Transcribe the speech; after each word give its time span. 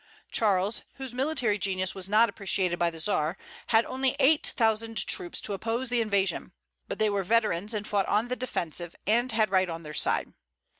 Charles, 0.31 0.81
whose 0.95 1.13
military 1.13 1.59
genius 1.59 1.93
was 1.93 2.09
not 2.09 2.27
appreciated 2.27 2.79
by 2.79 2.89
the 2.89 2.97
Czar, 2.99 3.37
had 3.67 3.85
only 3.85 4.15
eight 4.19 4.51
thousand 4.57 5.05
troops 5.05 5.39
to 5.41 5.53
oppose 5.53 5.89
the 5.89 6.01
invasion; 6.01 6.53
but 6.87 6.97
they 6.97 7.11
were 7.11 7.23
veterans, 7.23 7.71
and 7.75 7.87
fought 7.87 8.07
on 8.07 8.27
the 8.27 8.35
defensive, 8.35 8.95
and 9.05 9.31
had 9.31 9.51
right 9.51 9.69
on 9.69 9.83
their 9.83 9.93
side. 9.93 10.33